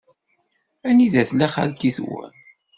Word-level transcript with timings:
Anida 0.89 1.21
tella 1.29 1.47
xalti-nwen? 1.55 2.33